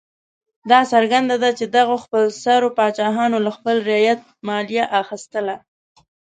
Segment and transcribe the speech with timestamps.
[0.71, 5.55] دا څرګنده ده چې دغو خپلسرو پاچاهانو له خپل رعیت مالیه اخیستله.